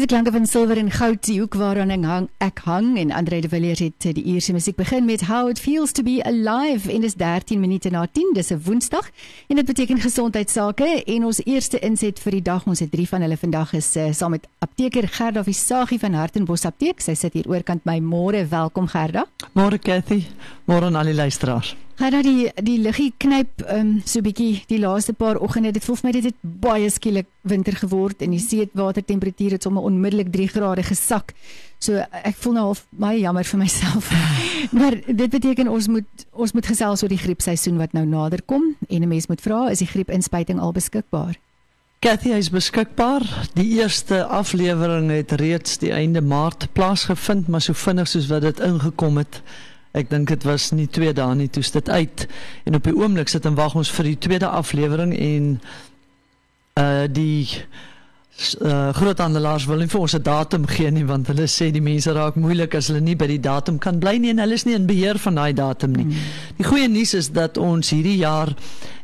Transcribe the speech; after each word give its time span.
Dis 0.00 0.08
klanke 0.08 0.32
van 0.32 0.46
silwer 0.48 0.78
en 0.80 0.86
goud 0.88 1.18
die 1.26 1.34
hoek 1.42 1.58
waaraan 1.60 1.90
ek 1.92 2.04
hang, 2.08 2.26
ek 2.40 2.62
hang 2.64 2.94
en 2.96 3.10
Andre 3.12 3.42
de 3.44 3.50
Villiers 3.52 3.82
het 3.84 4.06
die 4.16 4.22
eerste 4.32 4.54
musiek 4.56 4.78
begin 4.78 5.04
met 5.04 5.26
How 5.28 5.50
It 5.52 5.60
Feels 5.60 5.92
to 5.92 6.00
Be 6.06 6.22
Alive 6.24 6.88
en 6.88 7.04
dis 7.04 7.18
13 7.20 7.60
minute 7.60 7.92
na 7.92 8.06
10 8.06 8.32
dis 8.32 8.48
'n 8.48 8.62
Woensdag 8.64 9.10
en 9.48 9.56
dit 9.56 9.66
beteken 9.66 10.00
gesondheidsake 10.00 11.04
en 11.04 11.24
ons 11.24 11.42
eerste 11.44 11.78
inset 11.78 12.18
vir 12.18 12.32
die 12.32 12.42
dag 12.42 12.66
ons 12.66 12.80
het 12.80 12.90
drie 12.90 13.08
van 13.08 13.20
hulle 13.20 13.36
vandag 13.36 13.74
is 13.74 13.96
uh, 13.96 14.08
saam 14.12 14.30
met 14.30 14.48
apteker 14.58 15.08
Gerda 15.08 15.44
Visagie 15.44 15.98
van 15.98 16.14
Hartenbos 16.14 16.64
Apteek 16.64 17.00
sy 17.00 17.14
sit 17.14 17.34
hier 17.34 17.48
oorkant 17.48 17.84
my 17.84 18.00
môre 18.00 18.48
welkom 18.48 18.88
Gerda. 18.88 19.26
Môre 19.52 19.78
Cathy 19.78 20.24
môre 20.64 20.86
aan 20.86 20.96
al 20.96 21.04
die 21.04 21.14
luisteraars 21.14 21.76
Gaan 22.00 22.14
nou 22.16 22.22
die 22.24 22.48
die 22.64 22.78
luggie 22.80 23.10
knyp 23.20 23.60
um, 23.68 23.90
so 24.08 24.24
bietjie 24.24 24.62
die 24.70 24.78
laaste 24.80 25.12
paar 25.12 25.36
oggende. 25.36 25.74
Dit 25.76 25.84
voel 25.84 25.98
vir 25.98 26.06
my 26.06 26.12
dit 26.16 26.28
het 26.30 26.38
baie 26.40 26.88
skielik 26.88 27.28
winter 27.44 27.76
geword 27.76 28.24
en 28.24 28.32
die 28.32 28.40
seewatertemperatuur 28.40 29.58
het 29.58 29.66
sommer 29.68 29.84
onmiddellik 29.84 30.30
3 30.32 30.46
grade 30.54 30.86
gesak. 30.88 31.34
So 31.76 32.00
ek 32.00 32.40
voel 32.40 32.56
nou 32.56 32.64
half 32.70 32.86
baie 32.88 33.20
jammer 33.20 33.44
vir 33.44 33.60
myself. 33.66 34.08
maar 34.80 34.96
dit 34.96 35.28
beteken 35.28 35.68
ons 35.68 35.90
moet 35.92 36.26
ons 36.32 36.56
moet 36.56 36.72
gesels 36.72 37.04
oor 37.04 37.12
die 37.12 37.20
griepseisoen 37.20 37.76
wat 37.76 37.92
nou 37.92 38.06
nader 38.08 38.40
kom 38.48 38.64
en 38.88 39.02
'n 39.04 39.08
mens 39.08 39.28
moet 39.28 39.44
vra 39.44 39.68
is 39.68 39.84
die 39.84 39.92
griepinspuiting 39.92 40.56
al 40.56 40.72
beskikbaar? 40.72 41.36
Cathy 42.00 42.32
is 42.32 42.48
beskikbaar. 42.48 43.28
Die 43.52 43.76
eerste 43.76 44.24
aflewering 44.24 45.10
het 45.10 45.32
reeds 45.36 45.76
die 45.78 45.92
einde 45.92 46.22
Maart 46.24 46.72
plaasgevind, 46.72 47.48
maar 47.48 47.60
so 47.60 47.76
vinnig 47.76 48.08
soos 48.08 48.26
wat 48.32 48.40
dit 48.40 48.60
ingekom 48.60 49.18
het, 49.20 49.42
Ek 49.92 50.10
dink 50.10 50.28
dit 50.30 50.44
was 50.46 50.70
nie 50.70 50.86
2 50.86 51.12
dae 51.18 51.34
nie 51.34 51.48
toe 51.50 51.64
dit 51.72 51.88
uit. 51.90 52.26
En 52.64 52.74
op 52.78 52.84
die 52.86 52.94
oomblik 52.96 53.28
sit 53.28 53.46
en 53.46 53.58
wag 53.58 53.74
ons 53.74 53.90
vir 53.90 54.12
die 54.12 54.18
tweede 54.18 54.46
aflewering 54.46 55.16
en 55.18 55.48
uh 56.78 57.06
die 57.10 57.48
uh, 58.40 58.88
groothandelaars 58.96 59.66
wil 59.68 59.82
nie 59.82 59.88
vir 59.90 60.00
ons 60.00 60.14
'n 60.16 60.22
datum 60.22 60.66
gee 60.66 60.90
nie 60.90 61.04
want 61.04 61.26
hulle 61.28 61.46
sê 61.46 61.70
die 61.70 61.82
mense 61.84 62.12
raak 62.12 62.36
moeilik 62.40 62.74
as 62.74 62.88
hulle 62.88 63.00
nie 63.00 63.16
by 63.16 63.26
die 63.26 63.40
datum 63.40 63.78
kan 63.78 63.98
bly 63.98 64.16
nie 64.18 64.30
en 64.30 64.38
hulle 64.38 64.54
is 64.54 64.64
nie 64.64 64.74
in 64.74 64.86
beheer 64.86 65.18
van 65.18 65.34
daai 65.34 65.52
datum 65.52 65.92
nie. 65.92 66.04
Mm. 66.04 66.30
Die 66.56 66.64
goeie 66.64 66.88
nuus 66.88 67.14
is 67.14 67.30
dat 67.30 67.58
ons 67.58 67.90
hierdie 67.90 68.16
jaar 68.16 68.54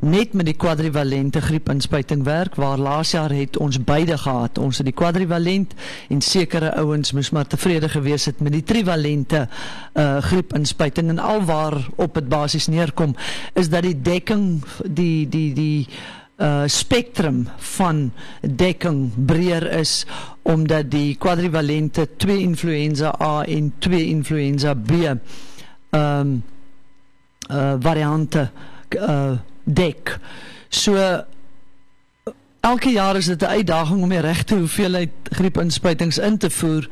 net 0.00 0.32
met 0.34 0.46
die 0.46 0.56
kwadrivalente 0.56 1.40
griepinspuiting 1.40 2.24
werk 2.24 2.56
waar 2.56 2.78
laas 2.78 3.10
jaar 3.10 3.30
het 3.30 3.56
ons 3.56 3.78
beide 3.84 4.18
gehad. 4.18 4.58
Ons 4.58 4.78
het 4.78 4.86
die 4.86 4.96
kwadrivalent 4.96 5.74
en 6.08 6.20
sekere 6.20 6.74
ouens 6.76 7.12
moes 7.12 7.30
maar 7.30 7.46
tevrede 7.46 7.88
gewees 7.88 8.24
het 8.24 8.40
met 8.40 8.52
die 8.52 8.64
trivalente 8.64 9.48
uh 9.94 10.18
griepinspuiting 10.26 11.08
en 11.08 11.18
alwaar 11.18 11.88
op 11.96 12.14
dit 12.14 12.28
basies 12.28 12.66
neerkom 12.66 13.14
is 13.54 13.68
dat 13.68 13.82
die 13.82 14.00
dekking 14.02 14.64
die 14.84 15.28
die 15.28 15.52
die 15.54 15.88
uh 16.36 16.62
spektrum 16.66 17.48
van 17.56 18.12
dekking 18.40 19.12
breër 19.26 19.70
is 19.78 20.04
omdat 20.42 20.90
die 20.90 21.16
kwadrivalente 21.16 22.08
2 22.16 22.38
influenza 22.38 23.14
A 23.20 23.44
en 23.44 23.72
2 23.78 24.04
influenza 24.06 24.74
B 24.74 24.90
um, 25.90 26.42
uh 27.50 27.74
variante 27.80 28.50
uh 28.92 29.38
dek. 29.64 30.18
So 30.68 31.24
elke 32.60 32.90
jaar 32.90 33.16
is 33.16 33.26
dit 33.26 33.42
'n 33.42 33.56
uitdaging 33.56 34.02
om 34.02 34.08
die 34.08 34.20
regte 34.20 34.54
hoeveelheid 34.54 35.10
griepinspuitings 35.22 36.18
in 36.18 36.38
te 36.38 36.50
voer 36.50 36.88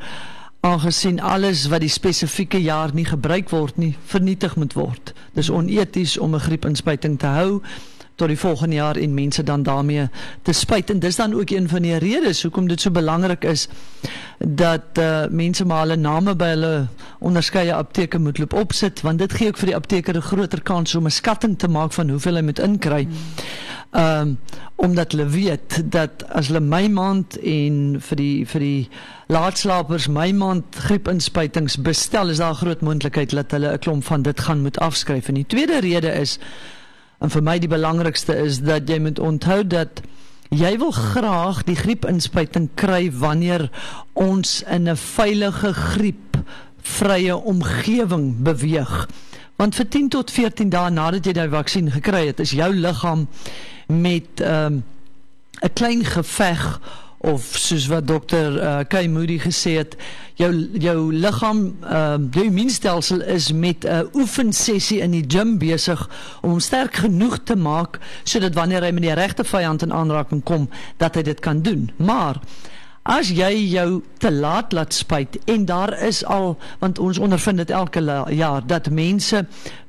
aangesien 0.59 1.21
alles 1.21 1.67
wat 1.67 1.79
die 1.79 1.89
spesifieke 1.89 2.61
jaar 2.61 2.93
nie 2.93 3.05
gebruik 3.05 3.49
word 3.49 3.77
nie 3.77 3.97
vernietig 4.05 4.55
moet 4.55 4.73
word. 4.73 5.13
Dis 5.33 5.49
oneties 5.49 6.17
om 6.17 6.33
'n 6.35 6.39
griepinspuiting 6.39 7.19
te 7.19 7.25
hou 7.27 7.61
tot 8.15 8.27
die 8.27 8.39
volgende 8.39 8.75
jaar 8.75 8.95
en 8.95 9.13
mense 9.13 9.43
dan 9.43 9.63
daarmee 9.63 10.09
te 10.41 10.53
spyt 10.53 10.89
en 10.89 10.99
dis 10.99 11.15
dan 11.15 11.33
ook 11.33 11.49
een 11.49 11.69
van 11.69 11.81
die 11.81 11.97
redes 11.97 12.43
hoekom 12.43 12.67
dit 12.67 12.81
so 12.81 12.91
belangrik 12.91 13.43
is 13.43 13.67
dat 14.39 14.99
uh, 14.99 15.25
mense 15.29 15.65
maar 15.65 15.85
hulle 15.85 15.95
name 15.95 16.35
by 16.35 16.51
hulle 16.53 16.87
onderskeie 17.19 17.73
apteke 17.73 18.19
moet 18.19 18.37
loop 18.37 18.53
opsit 18.53 19.01
want 19.01 19.19
dit 19.19 19.33
gee 19.33 19.47
ook 19.47 19.57
vir 19.57 19.71
die 19.71 19.75
apteker 19.75 20.15
'n 20.15 20.21
groter 20.21 20.61
kans 20.61 20.95
om 20.95 21.05
'n 21.05 21.11
skatting 21.11 21.59
te 21.59 21.67
maak 21.67 21.93
van 21.93 22.09
hoeveel 22.09 22.35
hy 22.35 22.41
moet 22.41 22.59
inkry. 22.59 23.07
Ehm 23.91 24.21
um, 24.21 24.39
omdat 24.75 25.11
hulle 25.11 25.25
weet 25.25 25.91
dat 25.91 26.25
as 26.29 26.47
hulle 26.47 26.59
my 26.59 26.87
maand 26.87 27.37
en 27.39 27.95
vir 27.99 28.17
die 28.19 28.45
vir 28.45 28.59
die 28.59 28.89
laatslapers 29.31 30.07
my 30.07 30.31
maand 30.31 30.63
griepinspuitings 30.75 31.77
bestel 31.81 32.29
is 32.29 32.37
daar 32.37 32.51
'n 32.51 32.61
groot 32.63 32.81
moontlikheid 32.81 33.31
dat 33.31 33.51
hulle 33.51 33.71
'n 33.71 33.79
klomp 33.79 34.03
van 34.03 34.21
dit 34.21 34.39
gaan 34.39 34.61
moet 34.61 34.79
afskryf. 34.79 35.27
En 35.27 35.33
die 35.33 35.47
tweede 35.47 35.79
rede 35.79 36.11
is 36.11 36.39
En 37.19 37.29
vir 37.29 37.43
my 37.43 37.59
die 37.59 37.71
belangrikste 37.71 38.35
is 38.35 38.59
dat 38.59 38.89
jy 38.89 38.99
moet 38.99 39.19
onthou 39.19 39.63
dat 39.67 40.01
jy 40.49 40.77
wil 40.77 40.91
graag 40.91 41.63
die 41.63 41.75
griepinspuiting 41.75 42.69
kry 42.75 43.11
wanneer 43.11 43.69
ons 44.13 44.63
in 44.63 44.89
'n 44.89 44.95
veilige 44.95 45.73
griepvrye 45.73 47.35
omgewing 47.37 48.43
beweeg. 48.43 49.07
Want 49.55 49.75
vir 49.75 49.87
10 49.87 50.09
tot 50.09 50.31
14 50.31 50.69
dae 50.69 50.89
nadat 50.89 51.25
jy 51.25 51.33
die 51.33 51.49
vaksin 51.49 51.91
gekry 51.91 52.25
het, 52.27 52.39
is 52.39 52.51
jou 52.51 52.73
liggaam 52.73 53.27
met 53.87 54.27
'n 54.39 54.43
um, 54.43 54.83
'n 55.63 55.73
klein 55.73 56.03
geveg 56.05 56.79
of 57.25 57.45
soos 57.57 57.87
wat 57.89 58.07
dokter 58.07 58.57
uh, 58.59 58.79
Kay 58.87 59.07
Moody 59.09 59.39
gesê 59.41 59.77
het 59.79 59.95
jou 60.39 60.51
jou 60.81 60.97
liggaam 61.13 61.61
uh, 61.81 62.17
jou 62.31 62.45
immuunstelsel 62.45 63.23
is 63.35 63.51
met 63.51 63.85
'n 63.85 63.87
uh, 63.87 64.01
oefensessie 64.13 64.99
in 65.01 65.11
die 65.11 65.25
gym 65.27 65.57
besig 65.57 66.09
om 66.41 66.49
hom 66.49 66.59
sterk 66.59 67.01
genoeg 67.05 67.39
te 67.43 67.55
maak 67.55 67.99
sodat 68.23 68.53
wanneer 68.53 68.83
hy 68.83 68.91
met 68.91 69.03
die 69.03 69.13
regte 69.13 69.43
vyand 69.43 69.81
in 69.81 69.93
aanraking 69.93 70.43
kom 70.43 70.69
dat 70.97 71.15
hy 71.15 71.21
dit 71.21 71.39
kan 71.39 71.61
doen. 71.61 71.91
Maar 71.97 72.39
As 73.05 73.29
jy 73.29 73.51
jou 73.69 73.99
te 74.17 74.31
laat 74.33 74.71
laat 74.73 74.93
spuit 74.93 75.35
en 75.45 75.65
daar 75.69 75.91
is 76.07 76.23
al 76.25 76.55
want 76.81 76.99
ons 76.99 77.19
ondervind 77.21 77.61
dit 77.61 77.69
elke 77.69 78.01
jaar 78.33 78.65
dat 78.65 78.89
mense 78.89 79.43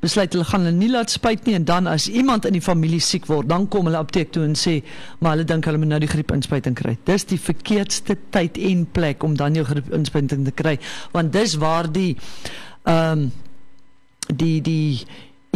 besluit 0.05 0.33
hulle 0.37 0.45
gaan 0.45 0.67
hulle 0.67 0.77
nie 0.77 0.91
laat 0.93 1.11
spuit 1.11 1.49
nie 1.49 1.55
en 1.57 1.65
dan 1.65 1.89
as 1.89 2.11
iemand 2.13 2.45
in 2.45 2.53
die 2.59 2.61
familie 2.61 3.01
siek 3.01 3.25
word 3.33 3.49
dan 3.49 3.65
kom 3.73 3.89
hulle 3.89 4.03
apteek 4.05 4.35
toe 4.37 4.45
en 4.45 4.53
sê 4.53 4.83
maar 5.19 5.33
hulle 5.33 5.49
dink 5.49 5.65
hulle 5.65 5.81
moet 5.81 5.95
nou 5.95 6.01
die 6.05 6.13
griepinspuiting 6.13 6.77
kry. 6.77 6.99
Dis 7.09 7.25
die 7.25 7.41
verkeerdste 7.41 8.19
tyd 8.37 8.61
en 8.61 8.85
plek 8.93 9.25
om 9.25 9.37
dan 9.41 9.57
jou 9.57 9.65
griepinspuiting 9.65 10.45
te 10.45 10.53
kry 10.53 10.77
want 11.17 11.33
dis 11.33 11.57
waar 11.63 11.89
die 11.89 12.13
ehm 12.85 13.25
um, 13.25 13.33
die 14.27 14.61
die 14.61 15.07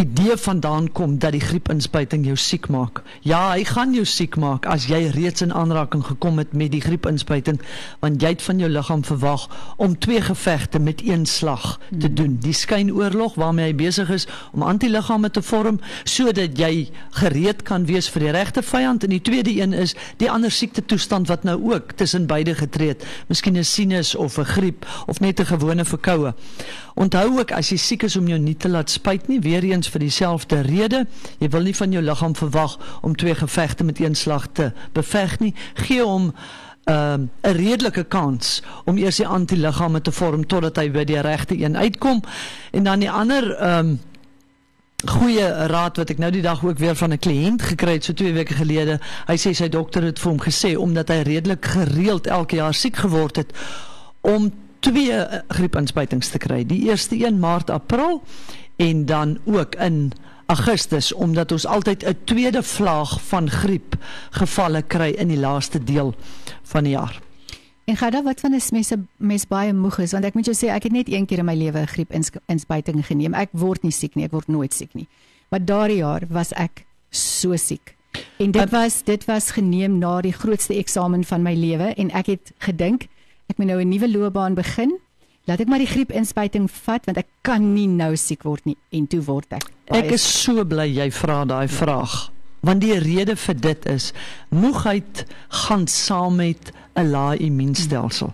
idee 0.00 0.36
vandaan 0.36 0.92
kom 0.92 1.18
dat 1.18 1.32
die 1.32 1.40
griepinspuiting 1.40 2.24
jou 2.24 2.36
siek 2.36 2.68
maak. 2.72 3.02
Ja, 3.26 3.52
hy 3.52 3.64
gaan 3.68 3.92
jou 3.94 4.04
siek 4.08 4.36
maak 4.40 4.66
as 4.70 4.86
jy 4.88 5.02
reeds 5.14 5.44
in 5.44 5.52
aanraking 5.52 6.02
gekom 6.06 6.38
het 6.40 6.54
met 6.56 6.72
die 6.72 6.80
griepinspuiting 6.80 7.60
want 8.00 8.22
jy 8.22 8.32
het 8.34 8.42
van 8.42 8.62
jou 8.62 8.70
liggaam 8.70 9.04
verwag 9.04 9.46
om 9.76 9.98
twee 9.98 10.22
gevegte 10.24 10.80
met 10.80 11.02
een 11.04 11.26
slag 11.26 11.78
te 11.90 12.06
hmm. 12.06 12.14
doen. 12.14 12.38
Die 12.40 12.56
skynoorlog 12.56 13.36
waarmee 13.40 13.70
hy 13.70 13.74
besig 13.76 14.10
is 14.10 14.26
om 14.52 14.64
antiliggame 14.64 15.30
te 15.30 15.42
vorm 15.42 15.80
sodat 16.04 16.58
jy 16.58 16.88
gereed 17.20 17.62
kan 17.68 17.84
wees 17.90 18.08
vir 18.10 18.28
die 18.28 18.34
regte 18.38 18.64
vyand 18.64 19.04
en 19.04 19.14
die 19.14 19.22
tweede 19.22 19.52
een 19.60 19.76
is 19.76 19.94
die 20.22 20.30
ander 20.30 20.50
siekte 20.50 20.84
toestand 20.84 21.28
wat 21.28 21.44
nou 21.44 21.58
ook 21.72 21.92
tussen 22.00 22.26
beide 22.30 22.54
getree 22.54 22.94
het. 22.94 23.04
Miskien 23.28 23.58
'n 23.58 23.64
sinus 23.64 24.14
of 24.14 24.38
'n 24.38 24.44
griep 24.44 24.86
of 25.06 25.20
net 25.20 25.40
'n 25.40 25.46
gewone 25.46 25.84
verkoue. 25.84 26.34
Onthou 27.00 27.38
ook 27.38 27.52
as 27.56 27.70
jy 27.72 27.78
siek 27.80 28.02
is 28.04 28.16
om 28.20 28.26
jou 28.28 28.36
nie 28.38 28.56
te 28.60 28.68
laat 28.68 28.90
spuit 28.92 29.28
nie, 29.30 29.38
weer 29.40 29.64
eens 29.64 29.88
vir 29.88 30.02
dieselfde 30.04 30.60
rede. 30.66 31.06
Jy 31.40 31.48
wil 31.54 31.64
nie 31.64 31.76
van 31.76 31.94
jou 31.96 32.02
liggaam 32.04 32.34
verwag 32.36 32.76
om 33.00 33.16
twee 33.16 33.34
gevegte 33.34 33.86
met 33.88 34.00
een 34.00 34.14
slag 34.14 34.50
te 34.52 34.72
beveg 34.92 35.38
nie. 35.40 35.54
Gee 35.86 36.04
hom 36.04 36.32
'n 36.90 36.92
uh, 36.92 37.54
redelike 37.56 38.04
kans 38.04 38.62
om 38.84 38.98
eers 38.98 39.16
die 39.16 39.26
antiliggame 39.26 40.00
te 40.00 40.12
vorm 40.12 40.46
totdat 40.46 40.76
hy 40.76 40.90
by 40.90 41.04
die 41.04 41.20
regte 41.20 41.56
een 41.56 41.76
uitkom. 41.76 42.22
En 42.72 42.84
dan 42.84 42.98
die 43.00 43.10
ander 43.10 43.56
ehm 43.56 43.78
um, 43.78 43.98
goeie 45.00 45.48
raad 45.72 45.96
wat 45.96 46.10
ek 46.10 46.18
nou 46.18 46.30
die 46.30 46.42
dag 46.44 46.64
ook 46.64 46.78
weer 46.78 46.96
van 46.96 47.12
'n 47.12 47.18
kliënt 47.18 47.62
gekry 47.62 47.92
het 47.92 48.04
so 48.04 48.12
2 48.12 48.32
weke 48.32 48.54
gelede. 48.54 49.00
Hy 49.26 49.36
sê 49.36 49.52
sy 49.52 49.68
dokter 49.68 50.02
het 50.02 50.18
vir 50.18 50.30
hom 50.30 50.40
gesê 50.40 50.76
omdat 50.76 51.08
hy 51.08 51.22
redelik 51.22 51.64
gereeld 51.64 52.26
elke 52.26 52.56
jaar 52.56 52.74
siek 52.74 52.96
geword 52.96 53.36
het 53.36 53.52
om 54.20 54.52
twee 54.80 55.12
uh, 55.12 55.40
griepinspuitings 55.48 56.28
te 56.28 56.38
kry. 56.38 56.64
Die 56.66 56.82
eerste 56.88 57.16
een 57.26 57.38
Maart, 57.38 57.70
April 57.70 58.22
en 58.76 59.06
dan 59.06 59.38
ook 59.44 59.74
in 59.74 60.12
Augustus 60.46 61.12
omdat 61.12 61.52
ons 61.52 61.66
altyd 61.66 62.04
'n 62.04 62.16
tweede 62.24 62.62
vlaag 62.62 63.20
van 63.22 63.50
griep 63.50 63.94
gevalle 64.30 64.82
kry 64.82 65.10
in 65.10 65.28
die 65.28 65.38
laaste 65.38 65.84
deel 65.84 66.14
van 66.62 66.84
die 66.84 66.92
jaar. 66.92 67.20
En 67.84 67.96
gaan 67.96 68.10
dan 68.10 68.24
wat 68.24 68.40
van 68.40 68.52
'n 68.52 68.60
mense 68.70 68.98
mes 69.16 69.46
baie 69.46 69.72
moeg 69.72 69.98
is 69.98 70.12
want 70.12 70.24
ek 70.24 70.34
moet 70.34 70.44
jou 70.44 70.56
sê 70.56 70.68
ek 70.68 70.82
het 70.82 70.92
net 70.92 71.12
een 71.12 71.26
keer 71.26 71.38
in 71.38 71.44
my 71.44 71.54
lewe 71.54 71.80
'n 71.80 71.86
griep 71.86 72.12
inspuiting 72.46 73.06
geneem. 73.06 73.34
Ek 73.34 73.48
word 73.52 73.82
nie 73.82 73.92
siek 73.92 74.14
nie, 74.14 74.24
ek 74.24 74.30
word 74.32 74.48
nooit 74.48 74.74
siek 74.74 74.94
nie. 74.94 75.08
Maar 75.48 75.64
daardie 75.64 75.96
jaar 75.96 76.22
was 76.28 76.52
ek 76.52 76.84
so 77.10 77.56
siek. 77.56 77.96
En 78.38 78.50
dit 78.50 78.70
was 78.70 79.02
dit 79.02 79.24
was 79.24 79.50
geneem 79.50 79.98
na 79.98 80.20
die 80.20 80.32
grootste 80.32 80.74
eksamen 80.74 81.24
van 81.24 81.42
my 81.42 81.54
lewe 81.54 81.94
en 81.94 82.10
ek 82.10 82.26
het 82.26 82.52
gedink 82.58 83.06
moet 83.60 83.68
nou 83.68 83.80
'n 83.80 83.88
nuwe 83.88 84.08
loopbaan 84.08 84.54
begin. 84.54 84.98
Laat 85.44 85.60
ek 85.60 85.68
maar 85.68 85.82
die 85.82 85.86
griepinspuiting 85.86 86.70
vat 86.70 87.04
want 87.04 87.18
ek 87.18 87.26
kan 87.42 87.72
nie 87.74 87.88
nou 87.88 88.16
siek 88.16 88.42
word 88.42 88.64
nie 88.64 88.76
en 88.90 89.06
toe 89.06 89.20
word 89.24 89.52
ek. 89.52 89.66
Ek 89.84 90.12
is 90.14 90.42
so 90.42 90.64
bly 90.64 90.88
jy 90.88 91.10
vra 91.10 91.44
daai 91.44 91.68
vraag. 91.68 92.30
Want 92.60 92.80
die 92.80 92.98
rede 92.98 93.36
vir 93.36 93.60
dit 93.60 93.86
is 93.86 94.12
moegheid 94.48 95.24
gaan 95.48 95.86
saam 95.86 96.36
met 96.36 96.72
'n 96.96 97.10
lae 97.10 97.36
immuunstelsel. 97.36 98.32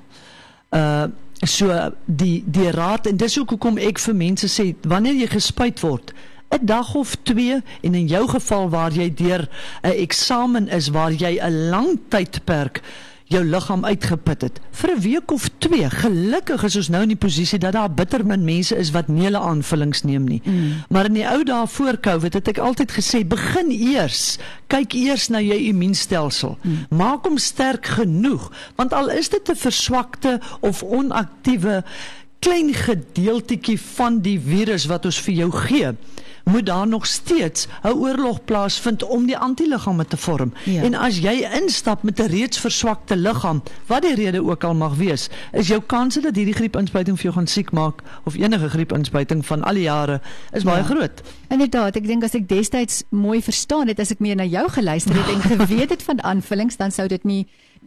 Uh 0.70 1.06
so 1.44 1.92
die 2.04 2.44
die 2.46 2.70
raad 2.70 3.06
en 3.06 3.16
dis 3.16 3.38
ook 3.38 3.50
hoekom 3.50 3.76
ek 3.78 3.98
vir 3.98 4.14
mense 4.14 4.48
sê 4.48 4.74
wanneer 4.88 5.14
jy 5.14 5.26
gespuit 5.26 5.80
word 5.80 6.14
'n 6.50 6.66
dag 6.66 6.94
of 6.94 7.16
2 7.22 7.62
en 7.82 7.94
in 7.94 8.06
jou 8.06 8.28
geval 8.28 8.68
waar 8.68 8.92
jy 8.92 9.14
deur 9.14 9.48
'n 9.82 9.90
eksamen 9.90 10.68
is 10.68 10.88
waar 10.88 11.12
jy 11.12 11.38
'n 11.40 11.68
lang 11.70 11.98
tydperk 12.08 12.82
jou 13.32 13.42
liggaam 13.44 13.84
uitgeput 13.84 14.44
het 14.46 14.60
vir 14.70 14.90
'n 14.94 15.00
week 15.00 15.30
of 15.32 15.48
2. 15.58 15.90
Gelukkig 15.90 16.62
is 16.64 16.76
ons 16.76 16.88
nou 16.88 17.02
in 17.02 17.08
die 17.08 17.16
posisie 17.16 17.58
dat 17.58 17.72
daar 17.72 17.90
bitter 17.90 18.26
min 18.26 18.44
mense 18.44 18.76
is 18.76 18.90
wat 18.90 19.08
nie 19.08 19.24
hulle 19.24 19.38
aanvullings 19.38 20.02
neem 20.02 20.24
nie. 20.24 20.40
Mm. 20.44 20.72
Maar 20.88 21.04
in 21.04 21.12
die 21.12 21.28
ou 21.28 21.42
dae 21.44 21.66
voor 21.66 22.00
Covid 22.00 22.34
het 22.34 22.48
ek 22.48 22.58
altyd 22.58 22.92
gesê 22.92 23.26
begin 23.26 23.70
eers, 23.70 24.38
kyk 24.66 24.92
eers 24.94 25.28
na 25.28 25.40
jou 25.40 25.58
immuunstelsel. 25.58 26.58
Mm. 26.62 26.86
Maak 26.90 27.24
hom 27.24 27.38
sterk 27.38 27.86
genoeg, 27.86 28.52
want 28.76 28.92
al 28.92 29.10
is 29.10 29.28
dit 29.28 29.50
'n 29.50 29.56
verswakte 29.56 30.40
of 30.60 30.82
onaktiewe 30.82 31.84
klein 32.46 32.74
gedeeltjie 32.74 33.74
van 33.96 34.20
die 34.22 34.36
virus 34.38 34.84
wat 34.86 35.06
ons 35.08 35.18
vir 35.26 35.34
jou 35.34 35.50
gee 35.66 35.88
moet 36.46 36.66
daar 36.66 36.86
nog 36.86 37.06
steeds 37.06 37.66
'n 37.82 37.88
oorlog 37.88 38.44
plaasvind 38.44 39.02
om 39.02 39.26
die 39.26 39.38
antiliggame 39.38 40.06
te 40.06 40.16
vorm. 40.16 40.52
Ja. 40.64 40.82
En 40.82 40.94
as 40.94 41.18
jy 41.18 41.48
instap 41.60 42.02
met 42.02 42.18
'n 42.20 42.26
reeds 42.26 42.58
verswakte 42.58 43.16
liggaam, 43.16 43.62
wat 43.86 44.02
die 44.02 44.14
rede 44.14 44.44
ook 44.44 44.64
al 44.64 44.74
mag 44.74 44.94
wees, 44.94 45.28
is 45.52 45.66
jou 45.66 45.80
kanse 45.86 46.20
dat 46.20 46.36
hierdie 46.36 46.54
griepinspuiting 46.54 47.16
vir 47.16 47.24
jou 47.24 47.34
gaan 47.34 47.46
siek 47.46 47.70
maak 47.70 48.02
of 48.24 48.34
enige 48.34 48.68
griepinspuiting 48.68 49.46
van 49.46 49.62
al 49.62 49.74
die 49.74 49.82
jare 49.82 50.20
is 50.52 50.62
baie 50.62 50.82
ja. 50.82 50.84
groot. 50.84 51.22
Inderdaad, 51.48 51.96
ek 51.96 52.06
dink 52.06 52.24
as 52.24 52.34
ek 52.34 52.48
destyds 52.48 53.02
mooi 53.08 53.42
verstaan 53.42 53.88
het 53.88 54.00
as 54.00 54.10
ek 54.10 54.18
meer 54.18 54.36
na 54.36 54.44
jou 54.44 54.70
geluister 54.70 55.14
het 55.14 55.34
en 55.34 55.40
geweet 55.66 55.90
het 55.90 56.02
van 56.02 56.22
aanvullings, 56.22 56.76
dan 56.76 56.90
sou 56.90 57.08
dit 57.08 57.24
nie 57.24 57.46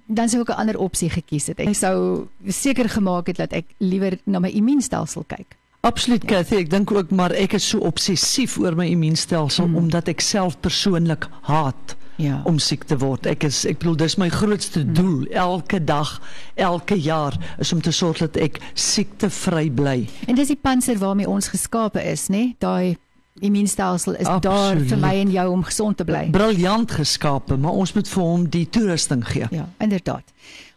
dan 0.10 0.30
sou 0.30 0.42
ek 0.42 0.50
'n 0.50 0.60
ander 0.60 0.78
opsie 0.78 1.10
gekies 1.10 1.48
het. 1.48 1.60
Ek 1.60 1.76
sou 1.76 2.28
seker 2.48 2.90
gemaak 2.90 3.28
het 3.28 3.38
dat 3.38 3.54
ek 3.54 3.66
liewer 3.78 4.18
na 4.26 4.40
my 4.40 4.50
immuunstelsel 4.50 5.24
kyk. 5.28 5.56
Absoluut 5.82 6.26
Cathy, 6.26 6.56
ek 6.56 6.70
dink 6.70 6.92
ook 6.92 7.12
maar 7.12 7.32
ek 7.32 7.54
is 7.54 7.70
so 7.70 7.80
obsessief 7.80 8.58
oor 8.60 8.76
my 8.76 8.90
immuunstelsel 8.92 9.68
mm. 9.68 9.76
omdat 9.76 10.08
ek 10.08 10.20
self 10.20 10.60
persoonlik 10.60 11.28
haat 11.42 11.96
ja. 12.18 12.42
om 12.44 12.60
siek 12.60 12.84
te 12.84 12.98
word. 13.00 13.26
Ek 13.26 13.44
is 13.48 13.66
ek 13.66 13.80
bedoel 13.80 13.96
dis 13.96 14.18
my 14.20 14.28
grootste 14.30 14.84
mm. 14.84 14.94
doel 14.94 15.26
elke 15.32 15.80
dag, 15.84 16.22
elke 16.56 17.00
jaar 17.00 17.38
is 17.60 17.72
om 17.74 17.82
te 17.82 17.92
sorg 17.96 18.18
dat 18.18 18.36
ek 18.36 18.60
siektevry 18.74 19.70
bly. 19.72 20.08
En 20.28 20.36
dis 20.36 20.52
die 20.52 20.60
panser 20.60 21.00
waarmee 21.00 21.30
ons 21.30 21.48
geskape 21.48 22.04
is, 22.04 22.28
nê? 22.28 22.56
Daai 22.60 22.98
immuunstelsel 23.40 24.16
is 24.16 24.26
Absoluut. 24.26 24.44
daar 24.44 24.78
vir 24.88 24.98
my 24.98 25.14
en 25.20 25.32
jou 25.32 25.50
om 25.50 25.64
gesond 25.64 25.98
te 25.98 26.04
bly. 26.04 26.30
Briljant 26.32 26.92
geskape, 26.92 27.58
maar 27.58 27.72
ons 27.72 27.94
moet 27.94 28.08
vir 28.08 28.24
hom 28.24 28.50
die 28.50 28.66
toerusting 28.70 29.28
gee. 29.28 29.48
Ja, 29.52 29.70
inderdaad. 29.78 30.24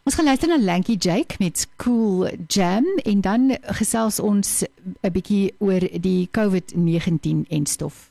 Ons 0.02 0.14
gaan 0.18 0.24
luister 0.24 0.48
na 0.48 0.58
Lanky 0.58 0.96
Jake 0.98 1.34
met 1.38 1.68
Cool 1.76 2.30
Jam 2.46 2.86
en 3.04 3.20
dan 3.20 3.56
gesels 3.78 4.20
ons 4.20 4.64
'n 5.00 5.12
bietjie 5.12 5.54
oor 5.58 5.80
die 6.00 6.28
COVID-19 6.30 7.46
en 7.48 7.66
stof. 7.66 8.08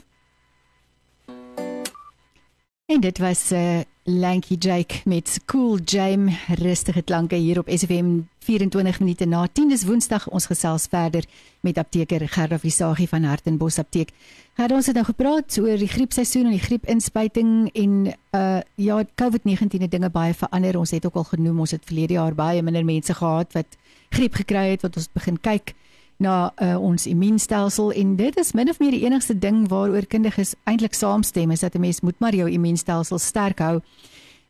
En 2.86 3.00
dit 3.00 3.18
was 3.18 3.50
'n 3.50 3.56
uh, 3.56 3.80
eh, 3.80 3.86
Lanky 4.03 4.56
Jake 4.57 5.01
met 5.06 5.39
Cool 5.45 5.80
Jam 5.86 6.30
rustige 6.48 7.01
klanke 7.01 7.36
hier 7.36 7.59
op 7.59 7.68
SFM 7.69 8.19
24 8.39 9.00
minute 9.00 9.25
na 9.25 9.48
10 9.48 9.69
dis 9.69 9.83
Woensdag 9.86 10.25
ons 10.33 10.45
gesels 10.50 10.88
verder 10.89 11.25
met 11.62 11.77
apteker 11.77 12.25
Gerda 12.27 12.57
Visagie 12.59 13.07
van 13.07 13.24
Hartenbos 13.24 13.77
Apteek. 13.77 14.09
Gerda 14.57 14.75
ons 14.75 14.89
het 14.89 14.98
nou 14.98 15.06
gepraat 15.06 15.57
oor 15.62 15.77
die 15.77 15.92
griepseisoen 15.92 16.50
en 16.50 16.57
die 16.57 16.63
griepinspuiting 16.65 17.69
en 17.77 17.94
uh 18.33 18.59
ja 18.75 18.98
COVID-19 19.21 19.86
het 19.86 19.92
dinge 19.94 20.09
baie 20.09 20.33
verander. 20.33 20.80
Ons 20.81 20.92
het 20.98 21.06
ook 21.06 21.21
al 21.21 21.30
genoem 21.36 21.59
ons 21.59 21.71
het 21.77 21.86
verlede 21.86 22.18
jaar 22.18 22.33
baie 22.33 22.65
minder 22.65 22.86
mense 22.86 23.13
gehad 23.13 23.53
wat 23.53 23.77
griep 24.09 24.33
gekry 24.33 24.71
het 24.71 24.81
wat 24.81 24.98
ons 24.98 25.12
begin 25.13 25.38
kyk 25.38 25.75
na 26.21 26.51
uh, 26.62 26.77
ons 26.77 27.07
immuunstelsel 27.09 27.91
en 27.97 28.15
dit 28.15 28.38
is 28.38 28.53
min 28.57 28.69
of 28.69 28.79
meer 28.79 28.94
die 28.94 29.03
enigste 29.07 29.33
ding 29.33 29.63
waaroor 29.71 30.06
kundiges 30.06 30.53
eintlik 30.69 30.94
saamstem 30.97 31.51
is 31.51 31.65
dat 31.65 31.75
'n 31.75 31.81
mens 31.81 32.01
moet 32.01 32.19
maar 32.19 32.35
jou 32.35 32.50
immuunstelsel 32.50 33.19
sterk 33.19 33.59
hou. 33.59 33.81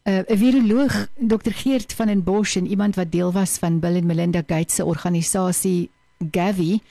Uh, 0.03 0.13
'n 0.13 0.25
uh, 0.27 0.37
Viroloog, 0.37 1.07
Dr 1.17 1.53
Geert 1.53 1.93
van 1.93 2.07
den 2.07 2.23
Bosch 2.23 2.57
en 2.57 2.67
iemand 2.67 2.95
wat 2.95 3.11
deel 3.11 3.31
was 3.31 3.57
van 3.57 3.79
Bill 3.79 3.95
and 3.95 4.05
Melinda 4.05 4.43
Gates 4.47 4.75
se 4.75 4.85
organisasie 4.85 5.89
Gavi, 6.31 6.81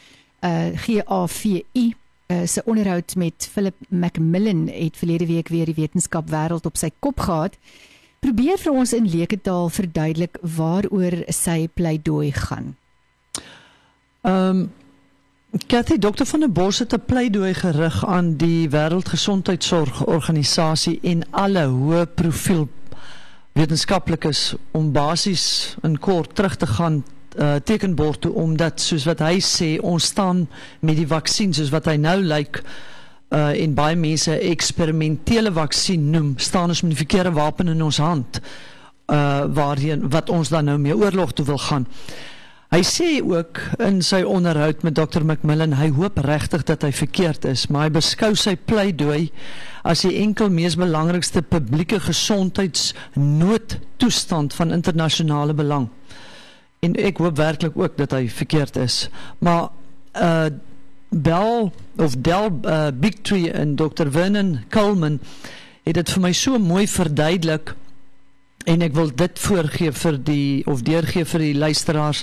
uh 0.41 0.71
GAVI, 0.75 1.65
uh, 2.31 2.47
se 2.47 2.63
onderhoud 2.65 3.17
met 3.17 3.49
Philip 3.53 3.75
Macmillan 3.89 4.69
het 4.69 4.97
verlede 4.97 5.27
week 5.27 5.49
weer 5.49 5.65
die 5.65 5.75
wetenskap 5.75 6.31
wêreld 6.31 6.67
op 6.67 6.77
sy 6.77 6.91
kop 6.99 7.21
gehad. 7.21 7.59
Probeer 8.21 8.59
vir 8.59 8.73
ons 8.73 8.93
in 8.93 9.09
leuke 9.09 9.41
taal 9.41 9.69
verduidelik 9.69 10.39
waaroor 10.57 11.23
sy 11.29 11.69
pleidooi 11.75 12.33
gaan. 12.33 12.77
Ehm 14.21 14.49
um, 14.49 14.73
Kathy 15.67 15.99
Dr 15.99 16.25
van 16.25 16.41
der 16.41 16.53
Bos 16.53 16.79
het 16.79 16.95
'n 16.95 17.03
pleidooi 17.07 17.55
gerig 17.55 18.07
aan 18.07 18.37
die 18.37 18.71
Wêreldgesondheidsorganisasie 18.71 20.99
en 21.03 21.31
alle 21.31 21.67
hoë 21.67 22.07
profiel 22.15 22.69
wetenskaplikes 23.53 24.55
om 24.71 24.93
basies 24.93 25.77
in 25.83 25.99
kort 25.99 26.35
terug 26.35 26.57
te 26.57 26.67
gaan 26.67 27.05
uh, 27.39 27.55
tekenbord 27.65 28.21
toe 28.21 28.33
omdat 28.33 28.81
soos 28.81 29.05
wat 29.05 29.19
hy 29.19 29.41
sê 29.41 29.81
ons 29.81 30.05
staan 30.05 30.49
met 30.81 30.97
die 30.97 31.07
vaksin 31.07 31.55
soos 31.55 31.73
wat 31.75 31.89
hy 31.91 31.97
nou 31.97 32.21
lyk 32.23 32.63
uh, 32.63 33.63
en 33.63 33.75
baie 33.75 33.97
mense 33.97 34.39
eksperimentele 34.39 35.53
vaksin 35.53 36.11
noem 36.11 36.35
staan 36.37 36.69
ons 36.69 36.83
met 36.83 36.91
die 36.91 37.07
verkeerde 37.07 37.33
wapen 37.33 37.69
in 37.69 37.83
ons 37.83 37.99
hand 37.99 38.41
uh, 38.41 39.45
waarheen 39.49 40.11
wat 40.11 40.31
ons 40.31 40.49
dan 40.49 40.65
nou 40.65 40.79
mee 40.79 40.97
oorlog 40.97 41.33
toe 41.33 41.47
wil 41.47 41.59
gaan 41.59 41.87
Hy 42.71 42.85
sê 42.87 43.19
ook 43.19 43.59
in 43.83 43.97
sy 44.07 44.21
onderhoud 44.23 44.85
met 44.87 44.95
Dr 44.95 45.27
Macmillan, 45.27 45.73
hy 45.75 45.91
hoop 45.97 46.21
regtig 46.23 46.63
dat 46.69 46.85
hy 46.87 46.93
verkeerd 46.95 47.43
is, 47.51 47.67
maar 47.67 47.89
hy 47.89 47.93
beskou 47.97 48.37
sy 48.39 48.55
pleidooi 48.55 49.35
as 49.83 50.07
die 50.07 50.23
enkel 50.23 50.55
mees 50.55 50.79
belangrikste 50.79 51.43
publieke 51.43 51.99
gesondheidsnoodtoestand 52.05 54.55
van 54.55 54.71
internasionale 54.77 55.51
belang. 55.59 55.91
En 56.87 56.95
ek 56.95 57.19
hoop 57.19 57.43
werklik 57.43 57.75
ook 57.75 57.99
dat 57.99 58.15
hy 58.15 58.31
verkeerd 58.31 58.79
is. 58.79 59.11
Maar 59.43 59.75
uh 60.15 60.55
Bell 61.11 61.75
of 61.99 62.15
Del 62.23 62.63
uh, 62.63 62.95
Big 62.95 63.27
Tree 63.27 63.51
en 63.51 63.75
Dr 63.75 64.15
Vernon 64.15 64.63
Coleman 64.71 65.19
het 65.83 65.99
dit 65.99 66.07
vir 66.15 66.23
my 66.23 66.31
so 66.39 66.55
mooi 66.63 66.87
verduidelik 66.87 67.75
en 68.71 68.79
ek 68.87 68.95
wil 68.95 69.11
dit 69.11 69.35
voorgee 69.43 69.91
vir 69.91 70.23
die 70.23 70.63
of 70.71 70.87
deurgee 70.87 71.27
vir 71.27 71.43
die 71.43 71.59
luisteraars 71.59 72.23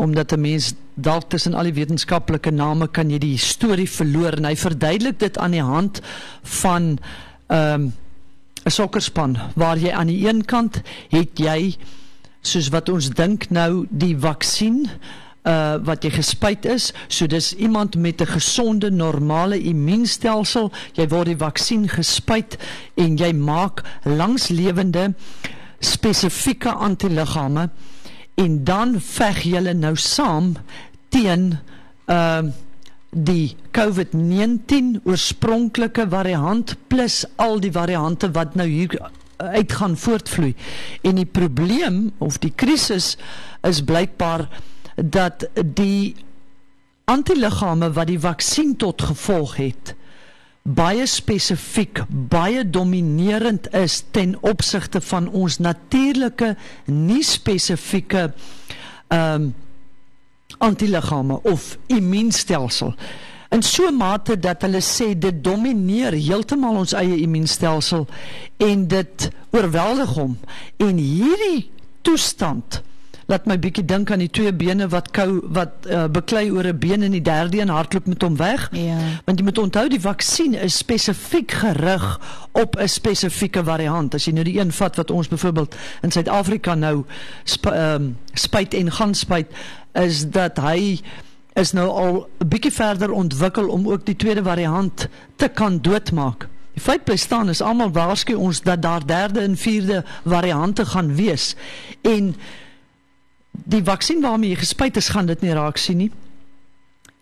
omdat 0.00 0.32
'n 0.32 0.40
mens 0.40 0.72
dalk 0.94 1.28
tussen 1.28 1.54
al 1.54 1.68
die 1.68 1.76
wetenskaplike 1.76 2.50
name 2.50 2.88
kan 2.88 3.10
jy 3.10 3.18
die 3.18 3.38
storie 3.38 3.90
verloor. 3.90 4.32
En 4.32 4.44
hy 4.44 4.56
verduidelik 4.56 5.18
dit 5.18 5.38
aan 5.38 5.50
die 5.50 5.62
hand 5.62 6.00
van 6.42 6.98
'n 7.48 7.54
um, 7.54 7.92
sokkerspan. 8.64 9.38
Waar 9.54 9.78
jy 9.78 9.92
aan 9.92 10.06
die 10.06 10.28
een 10.28 10.44
kant 10.44 10.82
het 11.08 11.38
jy 11.38 11.76
soos 12.40 12.68
wat 12.68 12.88
ons 12.88 13.10
dink 13.10 13.50
nou 13.50 13.86
die 13.90 14.16
vaksin 14.18 14.88
uh 15.48 15.76
wat 15.84 16.04
jy 16.04 16.10
gespuit 16.10 16.66
is. 16.68 16.92
So 17.08 17.26
dis 17.26 17.54
iemand 17.56 17.96
met 17.96 18.20
'n 18.20 18.26
gesonde 18.26 18.90
normale 18.90 19.60
immuunstelsel. 19.60 20.72
Jy 20.92 21.08
word 21.08 21.26
die 21.26 21.36
vaksin 21.36 21.88
gespuit 21.88 22.58
en 22.94 23.16
jy 23.16 23.32
maak 23.32 23.82
langslewende 24.04 25.14
spesifieke 25.78 26.72
antiliggame 26.72 27.70
en 28.40 28.58
dan 28.64 28.96
veg 29.00 29.42
julle 29.52 29.76
nou 29.76 29.94
saam 29.96 30.54
teen 31.12 31.54
ehm 32.06 32.50
uh, 32.50 32.58
die 33.10 33.56
COVID-19 33.74 35.00
oorspronklike 35.02 36.04
variant 36.12 36.76
plus 36.86 37.24
al 37.42 37.58
die 37.58 37.72
variante 37.74 38.30
wat 38.36 38.54
nou 38.54 38.68
hier 38.70 38.94
uit 39.36 39.72
gaan 39.72 39.96
voortvloei. 39.96 40.54
En 41.02 41.18
die 41.18 41.26
probleem 41.26 42.12
of 42.18 42.38
die 42.38 42.52
krisis 42.54 43.16
is 43.66 43.82
blykbaar 43.84 44.46
dat 44.94 45.48
die 45.74 46.14
antiliggame 47.10 47.90
wat 47.92 48.06
die 48.06 48.20
vaksin 48.20 48.76
tot 48.76 49.02
gevolg 49.02 49.56
het 49.56 49.94
baie 50.62 51.06
spesifiek, 51.06 52.02
baie 52.08 52.62
dominerend 52.68 53.70
is 53.74 54.02
ten 54.10 54.36
opsigte 54.40 55.00
van 55.00 55.28
ons 55.28 55.58
natuurlike 55.58 56.54
nie 56.84 57.24
spesifieke 57.24 58.30
ehm 59.08 59.34
um, 59.42 59.54
antiliggame 60.60 61.38
of 61.42 61.78
immuunstelsel. 61.86 62.94
In 63.48 63.62
so 63.62 63.88
'n 63.88 63.96
mate 63.96 64.38
dat 64.38 64.62
hulle 64.62 64.80
sê 64.80 65.18
dit 65.18 65.44
domineer 65.44 66.12
heeltemal 66.12 66.76
ons 66.76 66.92
eie 66.92 67.16
immuunstelsel 67.16 68.06
en 68.56 68.86
dit 68.88 69.30
oorweldig 69.50 70.08
hom 70.14 70.38
en 70.76 70.96
hierdie 70.96 71.70
toestand 72.02 72.82
laat 73.30 73.46
my 73.46 73.56
bietjie 73.62 73.84
dink 73.86 74.10
aan 74.10 74.22
die 74.24 74.30
twee 74.32 74.50
bene 74.52 74.88
wat 74.90 75.12
kou 75.14 75.40
wat 75.54 75.86
uh, 75.86 76.06
beklei 76.10 76.48
oor 76.50 76.66
'n 76.66 76.78
been 76.78 77.02
en 77.06 77.14
die 77.14 77.22
derde 77.22 77.60
een 77.60 77.70
hardloop 77.70 78.06
met 78.06 78.22
hom 78.22 78.36
weg. 78.36 78.68
Ja. 78.72 78.98
Want 79.24 79.38
jy 79.38 79.44
moet 79.44 79.58
onthou 79.58 79.88
die 79.88 80.00
vaksin 80.00 80.54
is 80.54 80.76
spesifiek 80.76 81.52
gerig 81.62 82.20
op 82.52 82.76
'n 82.76 82.88
spesifieke 82.88 83.64
variant. 83.64 84.14
As 84.14 84.24
jy 84.24 84.32
nou 84.32 84.44
die 84.44 84.58
een 84.58 84.72
vat 84.72 84.96
wat 84.96 85.10
ons 85.10 85.28
byvoorbeeld 85.28 85.76
in 86.02 86.10
Suid-Afrika 86.10 86.74
nou 86.74 87.04
sp 87.44 87.66
um, 87.70 88.16
spuit 88.34 88.74
en 88.74 88.92
gaan 88.92 89.14
spuit 89.14 89.46
is 89.92 90.26
dat 90.30 90.58
hy 90.58 91.00
is 91.54 91.72
nou 91.72 91.88
al 91.88 92.28
'n 92.38 92.48
bietjie 92.48 92.72
verder 92.72 93.10
ontwikkel 93.10 93.68
om 93.68 93.88
ook 93.88 94.06
die 94.06 94.16
tweede 94.16 94.42
variant 94.42 95.08
te 95.36 95.48
kan 95.48 95.78
doodmaak. 95.80 96.48
Die 96.72 96.82
feit 96.82 97.04
bly 97.04 97.16
staan 97.16 97.48
is 97.48 97.60
almal 97.60 97.90
waarsku 97.90 98.34
ons 98.34 98.62
dat 98.62 98.82
daar 98.82 99.06
derde 99.06 99.40
en 99.40 99.56
vierde 99.56 100.04
variante 100.24 100.86
gaan 100.86 101.14
wees. 101.14 101.56
En 102.02 102.34
die 103.50 103.84
vaksin 103.84 104.22
waarmee 104.22 104.50
jy 104.50 104.56
gespuit 104.64 104.96
is 104.96 105.08
gaan 105.08 105.26
dit 105.26 105.42
nie 105.42 105.54
raak 105.54 105.78
sien 105.78 105.98
nie 105.98 106.10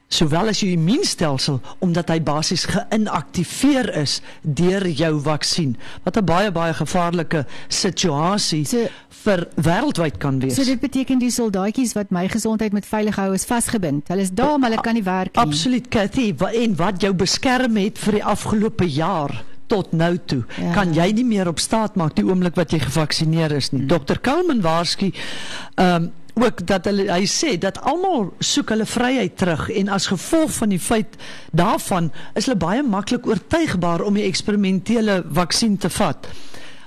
sowel 0.08 0.48
as 0.48 0.62
jou 0.62 0.70
immuunstelsel 0.72 1.58
omdat 1.84 2.08
hy 2.12 2.18
basies 2.24 2.64
geïnaktiveer 2.70 3.90
is 4.00 4.18
deur 4.42 4.86
jou 4.88 5.12
vaksin 5.20 5.76
wat 6.04 6.16
'n 6.16 6.24
baie 6.24 6.50
baie 6.50 6.72
gevaarlike 6.72 7.44
situasie 7.68 8.64
so, 8.64 8.88
vir 9.24 9.46
wêreldwyd 9.56 10.18
kan 10.18 10.38
wees. 10.40 10.54
So 10.54 10.64
dit 10.64 10.80
beteken 10.80 11.18
die 11.18 11.30
soldaatjies 11.30 11.92
wat 11.98 12.10
my 12.10 12.28
gesondheid 12.28 12.72
met 12.72 12.86
veilig 12.86 13.16
hou 13.16 13.32
is 13.34 13.44
vasgebind. 13.44 14.08
Hulle 14.08 14.20
is 14.20 14.30
daar, 14.30 14.58
maar 14.58 14.70
hulle 14.70 14.82
kan 14.82 14.94
nie 14.94 15.02
werk 15.02 15.34
nie. 15.34 15.44
Absoluut, 15.44 15.88
Cathy, 15.88 16.34
en 16.38 16.76
wat 16.76 17.02
jou 17.02 17.12
beskerm 17.12 17.76
het 17.76 17.98
vir 17.98 18.12
die 18.12 18.24
afgelope 18.24 18.86
jaar 18.86 19.44
tot 19.68 19.92
nou 19.92 20.14
toe 20.24 20.42
ja. 20.56 20.72
kan 20.76 20.94
jy 20.96 21.10
nie 21.20 21.26
meer 21.28 21.48
op 21.48 21.60
staat 21.62 21.96
maak 22.00 22.16
die 22.18 22.26
oomblik 22.26 22.56
wat 22.58 22.72
jy 22.72 22.80
gevaksinneer 22.82 23.54
is 23.56 23.70
nie. 23.72 23.84
Hmm. 23.84 23.90
Dr. 23.92 24.20
Coleman 24.24 24.64
waarsku 24.64 25.12
ehm 25.12 26.08
um, 26.08 26.10
ook 26.38 26.60
dat 26.66 26.84
hulle 26.86 27.08
hy 27.10 27.24
sê 27.26 27.56
dat 27.58 27.80
almal 27.82 28.28
soek 28.38 28.70
hulle 28.70 28.86
vryheid 28.86 29.36
terug 29.40 29.64
en 29.80 29.88
as 29.90 30.06
gevolg 30.06 30.52
van 30.60 30.70
die 30.70 30.78
feit 30.78 31.16
daarvan 31.50 32.12
is 32.38 32.46
hulle 32.46 32.60
baie 32.62 32.84
maklik 32.86 33.26
oortuigbaar 33.26 34.04
om 34.06 34.14
die 34.14 34.26
eksperimentele 34.28 35.24
vaksin 35.34 35.74
te 35.82 35.90
vat. 35.90 36.28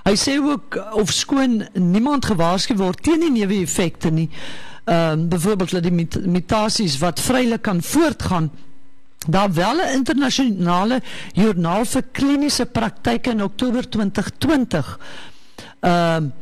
Hy 0.07 0.15
sê 0.17 0.37
ook 0.39 0.79
of 0.97 1.11
skoon 1.13 1.65
niemand 1.75 2.25
gewaarsku 2.31 2.77
word 2.79 3.03
teen 3.03 3.21
die 3.27 3.33
neeweffekte 3.41 4.13
nie. 4.13 4.29
Ehm 4.85 5.19
um, 5.19 5.29
byvoorbeeld 5.29 5.71
dat 5.77 5.83
die 5.83 6.27
mutasies 6.27 6.97
wat 7.03 7.19
vrylik 7.19 7.61
kan 7.61 7.83
voortgaan 7.83 8.51
daar 9.27 9.53
wel 9.53 9.75
'n 9.75 9.93
internasionale 9.93 11.01
joernaal 11.33 11.85
vir 11.85 12.03
kliniese 12.11 12.65
praktyke 12.65 13.29
in 13.29 13.43
Oktober 13.43 13.89
2020 13.89 14.99
ehm 15.79 16.15
um, 16.15 16.33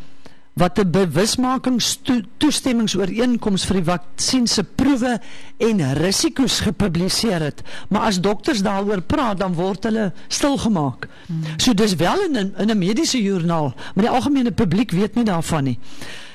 wat 0.59 0.79
'n 0.79 0.91
bewusmakingstoestemmingsooreenkoms 0.91 3.65
vir 3.65 3.75
die 3.75 3.83
vaksin 3.83 4.47
se 4.47 4.63
proewe 4.63 5.21
en 5.57 5.93
risiko's 5.93 6.59
gepubliseer 6.59 7.41
het. 7.41 7.61
Maar 7.89 8.01
as 8.01 8.21
dokters 8.21 8.61
daaroor 8.61 9.01
praat, 9.01 9.39
dan 9.39 9.53
word 9.53 9.83
hulle 9.83 10.13
stilgemaak. 10.27 11.07
Hmm. 11.25 11.43
So 11.57 11.73
dis 11.73 11.95
wel 11.95 12.23
in 12.23 12.53
in 12.57 12.69
'n 12.69 12.77
mediese 12.77 13.21
joernaal, 13.21 13.73
maar 13.95 14.05
die 14.05 14.13
algemene 14.13 14.51
publiek 14.51 14.91
weet 14.91 15.15
nie 15.15 15.23
daarvan 15.23 15.63
nie. 15.63 15.79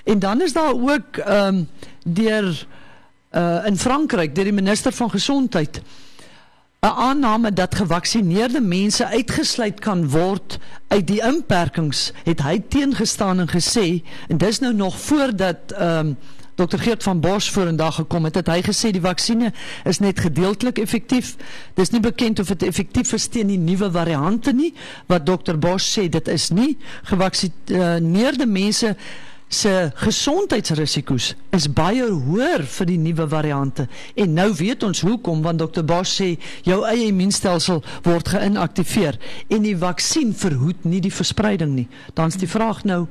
En 0.04 0.18
dan 0.18 0.42
is 0.42 0.52
daar 0.52 0.72
ook 0.72 1.16
ehm 1.16 1.54
um, 1.54 1.68
deur 2.04 2.66
uh 3.34 3.66
in 3.66 3.78
Frankryk 3.78 4.34
deur 4.34 4.44
die 4.44 4.52
minister 4.52 4.92
van 4.92 5.10
gesondheid 5.10 5.80
'n 6.84 6.86
aanname 6.86 7.52
dat 7.52 7.74
gevaksineerde 7.74 8.60
mense 8.60 9.06
uitgesluit 9.06 9.80
kan 9.80 10.10
word 10.10 10.58
uit 10.88 11.06
die 11.06 11.22
inperkings 11.24 12.12
het 12.24 12.42
hy 12.44 12.58
teengestaan 12.68 13.40
en 13.40 13.48
gesê 13.48 14.02
en 14.28 14.36
dis 14.38 14.58
nou 14.60 14.74
nog 14.74 14.98
voordat 15.00 15.72
ehm 15.72 16.06
um, 16.06 16.16
Dr 16.54 16.78
Geert 16.78 17.02
van 17.02 17.20
Bosch 17.20 17.50
vorendag 17.50 17.94
gekom 17.94 18.24
het 18.24 18.34
het 18.34 18.46
hy 18.46 18.60
gesê 18.62 18.92
die 18.94 19.02
vaksines 19.02 19.50
is 19.84 19.98
net 19.98 20.20
gedeeltelik 20.20 20.78
effektief. 20.78 21.34
Dis 21.74 21.90
nie 21.90 22.00
bekend 22.00 22.38
of 22.38 22.46
dit 22.46 22.62
effektief 22.62 23.12
is 23.12 23.26
teen 23.26 23.50
die 23.50 23.58
nuwe 23.58 23.90
variante 23.90 24.52
nie. 24.52 24.70
Wat 25.10 25.26
Dr 25.26 25.58
Bosch 25.58 25.98
sê 25.98 26.06
dit 26.08 26.28
is 26.28 26.50
nie. 26.54 26.76
Gevaksineerde 27.10 28.46
mense 28.46 28.94
se 29.54 29.72
gesondheidsrisiko's 30.02 31.32
is 31.56 31.66
baie 31.70 32.04
hoër 32.04 32.64
vir 32.76 32.88
die 32.90 32.98
nuwe 32.98 33.26
variante. 33.30 33.86
En 34.18 34.34
nou 34.36 34.50
weet 34.58 34.82
ons 34.82 35.00
hoekom 35.06 35.42
want 35.44 35.62
Dr. 35.62 35.84
Bosch 35.86 36.18
sê 36.20 36.28
jou 36.66 36.82
eie 36.88 37.08
immuunstelsel 37.08 37.82
word 38.06 38.32
geïnaktiveer 38.34 39.18
en 39.48 39.66
die 39.66 39.76
vaksin 39.78 40.34
verhoed 40.34 40.84
nie 40.84 41.02
die 41.04 41.14
verspreiding 41.14 41.74
nie. 41.76 41.88
Dan's 42.18 42.38
die 42.40 42.50
vraag 42.50 42.84
nou 42.88 43.04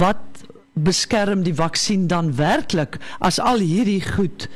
wat 0.00 0.44
beskerm 0.74 1.44
die 1.46 1.54
vaksin 1.54 2.06
dan 2.10 2.34
werklik 2.38 2.98
as 3.18 3.40
al 3.42 3.62
hierdie 3.62 4.02
goed 4.04 4.48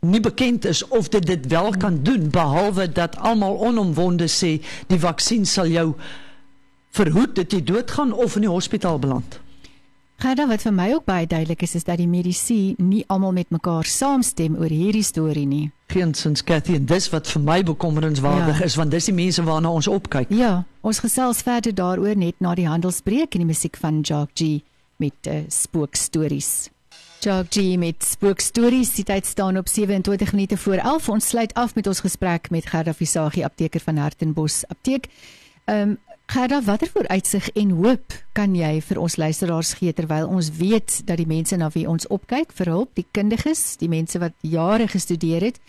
nie 0.00 0.20
bekend 0.22 0.64
is 0.68 0.84
of 0.94 1.08
dit 1.08 1.26
dit 1.26 1.46
wel 1.50 1.72
kan 1.76 2.02
doen 2.02 2.30
behalwe 2.30 2.86
dat 2.92 3.16
almal 3.16 3.58
onomwonde 3.58 4.28
sê 4.30 4.58
die 4.86 5.00
vaksin 5.00 5.46
sal 5.46 5.66
jou 5.66 5.92
verhoed 6.94 7.34
dat 7.34 7.52
jy 7.52 7.62
doodgaan 7.64 8.12
of 8.12 8.36
in 8.36 8.46
die 8.46 8.52
hospitaal 8.52 8.98
beland. 8.98 9.40
Gerda 10.18 10.48
wat 10.50 10.64
vir 10.66 10.72
my 10.74 10.88
ook 10.96 11.04
baie 11.06 11.26
duidelik 11.30 11.60
is 11.62 11.76
is 11.78 11.84
dat 11.86 12.00
die 12.00 12.08
medisy 12.10 12.72
nie 12.82 13.04
almal 13.06 13.30
met 13.36 13.52
mekaar 13.54 13.86
saamstem 13.86 14.56
oor 14.58 14.72
hierdie 14.74 15.04
storie 15.06 15.46
nie. 15.46 15.68
Geensins 15.94 16.42
Cathy 16.42 16.74
en 16.74 16.88
dis 16.90 17.06
wat 17.12 17.30
vir 17.30 17.44
my 17.46 17.58
bekommerenswaardig 17.62 18.58
ja. 18.58 18.66
is 18.66 18.74
want 18.80 18.90
dis 18.90 19.06
die 19.06 19.14
mense 19.14 19.44
waarna 19.46 19.70
ons 19.70 19.86
opkyk. 19.86 20.32
Ja, 20.34 20.64
ons 20.82 20.98
gesels 21.04 21.44
verder 21.46 21.70
daaroor 21.70 22.18
net 22.18 22.42
na 22.42 22.56
die 22.58 22.66
handelsbreek 22.66 23.38
en 23.38 23.44
die 23.44 23.52
musiek 23.52 23.78
van 23.78 24.00
Jock 24.02 24.34
G 24.34 24.58
met 24.98 25.30
uh, 25.30 25.44
spookstories. 25.54 26.50
Jock 27.22 27.54
G 27.54 27.78
met 27.78 28.02
spookstories. 28.02 28.96
Die 28.98 29.06
tyd 29.06 29.26
staan 29.26 29.54
op 29.62 29.70
27 29.70 30.34
minute 30.34 30.58
voor 30.58 30.82
11. 30.82 31.08
Ons 31.14 31.30
sluit 31.30 31.54
af 31.54 31.78
met 31.78 31.86
ons 31.86 32.02
gesprek 32.02 32.50
met 32.50 32.66
Gerda 32.66 32.90
Visagie, 32.90 33.46
apteker 33.46 33.86
van 33.86 34.02
Hartenbos 34.02 34.64
Apteek. 34.66 35.06
Ehm 35.70 35.94
um, 35.94 35.98
Gerda, 36.28 36.62
watter 36.62 36.90
vooruitsig 36.92 37.46
en 37.56 37.70
hoop 37.70 38.12
kan 38.36 38.52
jy 38.52 38.82
vir 38.84 38.98
ons 39.00 39.14
luisteraars 39.16 39.70
gee 39.78 39.94
terwyl 39.96 40.26
ons 40.28 40.50
weet 40.58 40.98
dat 41.08 41.16
die 41.16 41.28
mense 41.28 41.56
na 41.56 41.70
wie 41.72 41.86
ons 41.88 42.04
opkyk 42.12 42.52
vir 42.58 42.68
hulp, 42.68 42.90
die 43.00 43.06
kundiges, 43.16 43.78
die 43.80 43.88
mense 43.88 44.20
wat 44.20 44.36
jare 44.44 44.90
gestudeer 44.92 45.48
het 45.48 45.62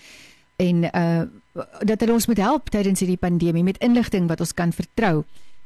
en 0.60 0.90
uh 0.90 1.30
dat 1.84 2.00
hulle 2.04 2.14
ons 2.14 2.28
moet 2.30 2.40
help 2.40 2.70
tydens 2.72 3.02
hierdie 3.02 3.20
pandemie 3.20 3.64
met 3.66 3.80
inligting 3.84 4.30
wat 4.30 4.40
ons 4.40 4.54
kan 4.56 4.72
vertrou. 4.72 5.26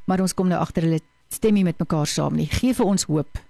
Maar 0.10 0.24
ons 0.24 0.34
kom 0.34 0.48
nou 0.50 0.58
agter 0.58 0.88
hulle 0.88 1.02
stem 1.30 1.54
nie 1.54 1.66
met 1.68 1.78
mekaar 1.78 2.08
saam 2.10 2.38
nie. 2.38 2.48
Gee 2.50 2.74
vir 2.74 2.88
ons 2.88 3.06
hoop. 3.10 3.42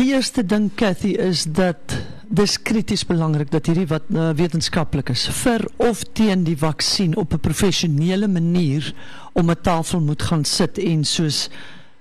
Die 0.00 0.12
eerste 0.14 0.44
ding 0.46 0.70
Cathy 0.78 1.12
is 1.18 1.44
dat 1.44 1.96
dis 2.28 2.62
krities 2.62 3.06
belangrik 3.06 3.50
dat 3.50 3.66
hierdie 3.66 3.86
wat 3.88 4.02
uh, 4.12 4.30
wetenskaplik 4.36 5.08
is 5.10 5.28
vir 5.42 5.64
of 5.76 6.04
teen 6.12 6.44
die 6.44 6.56
vaksin 6.56 7.16
op 7.16 7.32
'n 7.32 7.40
professionele 7.40 8.28
manier 8.28 8.94
om 9.32 9.50
'n 9.50 9.62
tafel 9.62 10.00
moet 10.00 10.22
gaan 10.22 10.44
sit 10.44 10.78
en 10.78 11.04
soos 11.04 11.48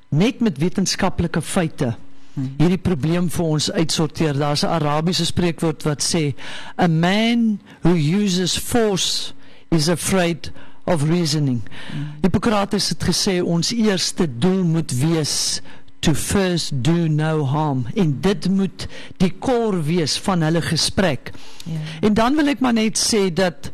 net 0.10 0.40
met 0.40 0.58
wetenskaplike 0.58 1.42
feite 1.42 1.96
hierdie 2.58 2.82
probleem 2.82 3.30
vir 3.34 3.46
ons 3.46 3.72
uitsorteer. 3.72 4.38
Daar's 4.38 4.64
'n 4.64 4.70
Arabiese 4.70 5.26
spreekwoord 5.26 5.84
wat 5.84 6.04
sê 6.04 6.36
a 6.78 6.88
man 6.88 7.60
who 7.82 7.94
uses 7.96 8.58
force 8.58 9.34
is 9.70 9.90
afraid 9.90 10.52
of 10.86 11.04
reasoning. 11.04 11.62
Hmm. 11.92 12.14
Hippokrates 12.22 12.90
het 12.90 13.04
gesê 13.04 13.42
ons 13.44 13.72
eerste 13.72 14.28
doel 14.38 14.64
moet 14.64 14.92
wees 14.92 15.62
to 16.00 16.14
first 16.14 16.84
do 16.84 17.08
no 17.08 17.44
harm 17.46 17.86
en 17.96 18.18
dit 18.22 18.50
moet 18.50 18.88
die 19.18 19.32
kor 19.40 19.84
wees 19.84 20.18
van 20.26 20.42
hulle 20.46 20.62
gesprek. 20.62 21.32
Ja. 21.66 21.80
En 22.02 22.14
dan 22.14 22.36
wil 22.36 22.48
ek 22.54 22.60
maar 22.60 22.74
net 22.78 23.00
sê 23.02 23.34
dat 23.34 23.72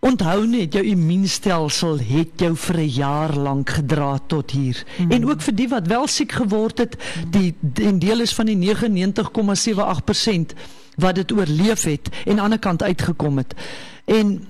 onthou 0.00 0.46
net 0.48 0.72
jou 0.74 0.84
immuunstelsel 0.86 1.98
het 2.08 2.40
jou 2.40 2.56
vir 2.56 2.76
'n 2.76 2.88
jaar 2.88 3.36
lank 3.36 3.70
gedra 3.70 4.18
tot 4.26 4.50
hier. 4.50 4.84
Mm. 4.98 5.10
En 5.10 5.28
ook 5.28 5.40
vir 5.42 5.54
die 5.54 5.68
wat 5.68 5.86
wel 5.86 6.06
siek 6.06 6.32
geword 6.32 6.78
het, 6.78 6.96
die 7.30 7.54
en 7.82 7.98
deel 7.98 8.20
is 8.20 8.34
van 8.34 8.46
die 8.46 8.56
99,78% 8.56 10.54
wat 10.96 11.14
dit 11.14 11.32
oorleef 11.32 11.82
het 11.82 12.08
en 12.08 12.30
aan 12.30 12.34
die 12.34 12.42
ander 12.42 12.58
kant 12.58 12.82
uitgekom 12.82 13.36
het. 13.36 13.54
En 14.04 14.46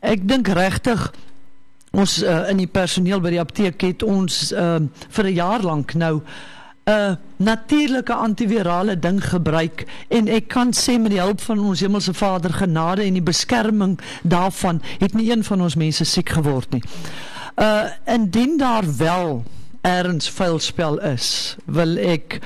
ek 0.00 0.28
dink 0.28 0.48
regtig 0.48 1.12
ons 1.94 2.22
uh, 2.22 2.48
in 2.50 2.58
die 2.62 2.70
personeel 2.70 3.22
by 3.22 3.34
die 3.34 3.42
apteek 3.42 3.86
het 3.86 4.02
ons 4.02 4.50
uh, 4.52 4.82
vir 5.16 5.24
'n 5.30 5.34
jaar 5.34 5.62
lank 5.62 5.94
nou 5.94 6.20
'n 6.84 6.90
uh, 6.90 7.14
natuurlike 7.36 8.12
antivirale 8.12 8.98
ding 8.98 9.22
gebruik 9.24 9.86
en 10.08 10.28
ek 10.28 10.48
kan 10.48 10.72
sê 10.72 10.98
met 11.00 11.10
die 11.10 11.20
hulp 11.20 11.40
van 11.40 11.58
ons 11.58 11.80
hemelse 11.80 12.14
Vader 12.14 12.52
genade 12.52 13.02
en 13.02 13.12
die 13.12 13.22
beskerming 13.22 13.98
daarvan 14.22 14.82
het 14.98 15.14
nie 15.14 15.30
een 15.30 15.44
van 15.44 15.62
ons 15.62 15.74
mense 15.74 16.04
siek 16.04 16.28
geword 16.28 16.70
nie. 16.70 16.82
Uh 17.56 17.88
indien 18.04 18.58
daar 18.58 18.84
wel 18.96 19.44
erns 19.80 20.30
vuilspel 20.30 21.00
is, 21.00 21.56
wil 21.64 21.96
ek 21.96 22.40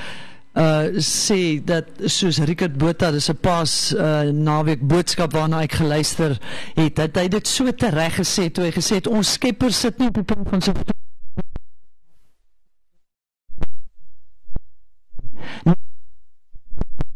uh 0.57 0.97
sê 0.97 1.61
dat 1.63 1.85
soos 2.05 2.39
Richard 2.39 2.77
Botha 2.77 3.11
dis 3.11 3.29
'n 3.29 3.37
pas 3.37 3.93
uh 3.93 4.21
naweek 4.33 4.81
boodskap 4.81 5.33
waarna 5.33 5.61
ek 5.61 5.73
geluister 5.81 6.39
het 6.75 6.95
dat 6.95 7.15
hy 7.15 7.27
dit 7.27 7.47
so 7.47 7.71
tereg 7.71 8.15
gesê 8.17 8.49
toe 8.51 8.65
hy 8.65 8.71
gesê 8.71 8.95
het 8.95 9.07
ons 9.07 9.33
Skepper 9.33 9.73
sit 9.73 9.99
nie 9.99 10.07
op 10.07 10.13
die 10.13 10.23
punt 10.23 10.49
van 10.49 10.61
sy 10.61 10.73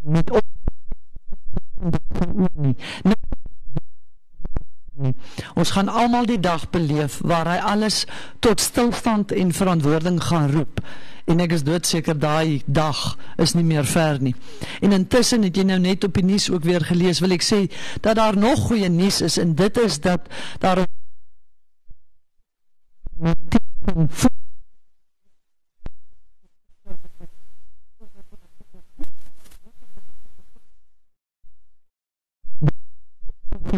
met 0.04 0.32
op 0.32 0.42
nie. 5.04 5.16
Ons 5.54 5.74
gaan 5.76 5.90
almal 5.90 6.26
die 6.30 6.40
dag 6.40 6.70
beleef 6.70 7.20
waar 7.24 7.48
hy 7.50 7.58
alles 7.74 8.04
tot 8.40 8.62
stilstand 8.62 9.32
en 9.32 9.54
verantwoording 9.54 10.22
gaan 10.24 10.52
roep 10.52 10.82
en 11.26 11.40
ek 11.44 11.56
is 11.56 11.64
doodseker 11.64 12.18
daai 12.20 12.62
dag 12.66 13.00
is 13.42 13.54
nie 13.56 13.64
meer 13.64 13.86
ver 13.88 14.20
nie. 14.22 14.36
En 14.84 14.92
intussen 14.96 15.46
het 15.48 15.56
jy 15.58 15.64
nou 15.68 15.80
net 15.80 16.04
op 16.04 16.18
die 16.20 16.26
nuus 16.26 16.50
ook 16.52 16.66
weer 16.68 16.84
gelees, 16.86 17.22
wil 17.24 17.36
ek 17.36 17.46
sê 17.46 17.62
dat 18.02 18.20
daar 18.20 18.38
nog 18.38 18.68
goeie 18.68 18.90
nuus 18.92 19.22
is 19.24 19.40
en 19.42 19.56
dit 19.56 19.78
is 19.86 20.00
dat 20.04 20.28
daar 20.60 20.84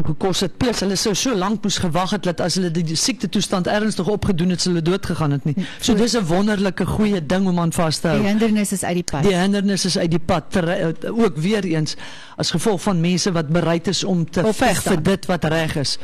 gekos 0.03 0.39
het 0.39 0.57
plus 0.57 0.79
hulle 0.83 0.95
sou 0.99 1.13
so 1.15 1.35
lank 1.35 1.63
moes 1.63 1.77
gewag 1.77 2.11
het 2.15 2.23
dat 2.23 2.41
as 2.41 2.57
hulle 2.59 2.71
die 2.71 2.95
siekte 2.99 3.29
toestand 3.29 3.67
ernstig 3.67 4.07
opgedoen 4.11 4.49
het, 4.49 4.63
hulle 4.63 4.81
dood 4.81 5.05
gegaan 5.05 5.31
het 5.31 5.45
nie. 5.45 5.55
So 5.79 5.95
dis 5.95 6.15
'n 6.17 6.25
wonderlike 6.25 6.85
goeie 6.85 7.25
ding 7.25 7.47
om 7.47 7.59
aan 7.59 7.73
vas 7.73 7.99
te 7.99 8.07
hou. 8.07 8.19
Die 8.19 8.27
hindernis 8.27 8.71
is 8.71 8.83
uit 8.83 8.93
die 8.93 9.03
pad. 9.03 9.23
Die 9.23 9.35
hindernis 9.35 9.85
is 9.85 9.97
uit 9.97 10.11
die 10.11 10.19
pad. 10.19 10.43
Ter, 10.49 10.95
ook 11.11 11.37
weer 11.37 11.63
eens 11.63 11.95
as 12.35 12.51
gevolg 12.51 12.81
van 12.81 13.01
mense 13.01 13.31
wat 13.31 13.47
bereid 13.47 13.87
is 13.87 14.03
om 14.03 14.29
te 14.29 14.43
veg 14.53 14.81
vir 14.81 15.03
dit 15.03 15.25
wat 15.25 15.43
reg 15.43 15.75
is. 15.75 15.97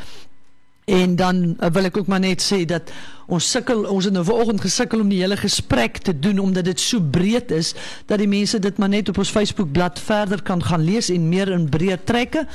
En 0.84 1.16
dan 1.16 1.56
uh, 1.60 1.68
wil 1.70 1.84
ek 1.86 1.96
ook 1.96 2.08
maar 2.10 2.20
net 2.20 2.42
sê 2.42 2.64
dat 2.66 2.90
ons 3.30 3.50
sukkel 3.50 3.84
ons 3.86 4.04
het 4.04 4.14
nou 4.14 4.24
vanoggend 4.26 4.60
gesukkel 4.60 5.00
om 5.00 5.08
die 5.12 5.20
hele 5.22 5.36
gesprek 5.38 6.00
te 6.02 6.18
doen 6.18 6.38
omdat 6.42 6.64
dit 6.64 6.80
so 6.80 7.00
breed 7.00 7.50
is 7.54 7.70
dat 8.10 8.18
die 8.18 8.28
mense 8.28 8.58
dit 8.58 8.78
maar 8.78 8.90
net 8.90 9.08
op 9.08 9.18
ons 9.22 9.30
Facebook 9.30 9.70
bladsy 9.72 10.02
verder 10.02 10.42
kan 10.42 10.62
gaan 10.62 10.82
lees 10.84 11.08
en 11.08 11.28
meer 11.28 11.54
in 11.54 11.68
breë 11.70 12.00
trekke 12.04 12.46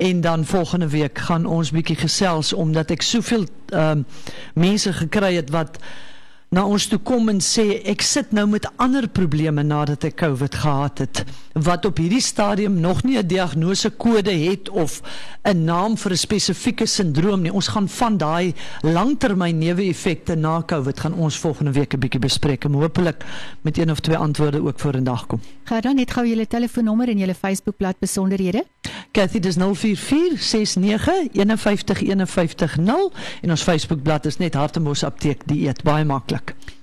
en 0.00 0.20
dan 0.20 0.44
volgende 0.44 0.88
week 0.88 1.18
gaan 1.18 1.46
ons 1.46 1.70
bietjie 1.70 1.96
gesels 1.96 2.52
omdat 2.52 2.90
ek 2.90 3.02
soveel 3.04 3.44
ehm 3.68 4.00
um, 4.00 4.04
mense 4.54 4.92
gekry 4.92 5.34
het 5.36 5.50
wat 5.52 5.76
na 6.50 6.64
ons 6.66 6.82
toe 6.90 6.98
kom 7.06 7.28
en 7.30 7.38
sê 7.38 7.78
ek 7.86 8.02
sit 8.02 8.32
nou 8.34 8.42
met 8.50 8.64
ander 8.82 9.06
probleme 9.06 9.62
nadat 9.62 10.02
ek 10.08 10.16
COVID 10.24 10.56
gehad 10.64 10.98
het 11.04 11.20
wat 11.54 11.84
op 11.86 11.98
hierdie 12.02 12.22
stadium 12.22 12.80
nog 12.82 13.04
nie 13.06 13.18
'n 13.18 13.26
diagnose 13.26 13.90
kode 13.90 14.30
het 14.30 14.68
of 14.68 15.02
'n 15.44 15.64
naam 15.64 15.96
vir 15.96 16.12
'n 16.12 16.16
spesifieke 16.16 16.86
sindroom 16.86 17.42
nie. 17.42 17.52
Ons 17.52 17.68
gaan 17.68 17.88
van 17.88 18.16
daai 18.16 18.54
langtermyn 18.82 19.58
neeweffekte 19.58 20.34
na 20.34 20.62
COVID 20.66 21.00
gaan 21.00 21.14
ons 21.14 21.38
volgende 21.38 21.72
week 21.72 21.94
'n 21.94 21.98
bietjie 21.98 22.20
bespreek 22.20 22.64
en 22.64 22.72
hopelik 22.72 23.24
met 23.62 23.78
een 23.78 23.90
of 23.90 24.00
twee 24.00 24.16
antwoorde 24.16 24.62
ook 24.62 24.80
voor 24.80 24.94
in 24.94 25.04
dag 25.04 25.26
kom. 25.26 25.40
Gaan 25.64 25.80
dan 25.80 25.94
net 25.94 26.10
gou 26.10 26.26
julle 26.26 26.46
telefoonnommer 26.46 27.08
en 27.08 27.18
julle 27.18 27.34
Facebookblad 27.34 27.98
besonderhede. 27.98 28.64
Cathy 29.12 29.38
dis 29.38 29.56
0446915150 29.56 29.62
en 33.40 33.50
ons 33.50 33.62
Facebookblad 33.62 34.26
is 34.26 34.36
net 34.36 34.54
Hartembos 34.54 35.04
Apteek 35.04 35.42
dieet 35.46 35.82
baie 35.82 36.04
maklik. 36.04 36.39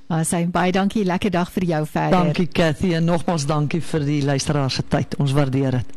Ah, 0.07 0.23
sy 0.23 0.45
baie 0.47 0.71
dankie, 0.71 1.03
lekker 1.03 1.31
dag 1.31 1.49
vir 1.51 1.63
jou 1.67 1.83
verder. 1.85 2.15
Dankie 2.15 2.47
Cathy 2.47 2.93
en 2.95 3.09
nogmaals 3.09 3.45
dankie 3.45 3.81
vir 3.83 4.05
die 4.07 4.21
luisteraars 4.23 4.79
se 4.79 4.83
tyd. 4.87 5.17
Ons 5.19 5.35
waardeer 5.35 5.81
dit. 5.81 5.96